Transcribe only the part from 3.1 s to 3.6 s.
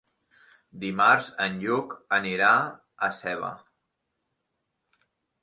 Seva.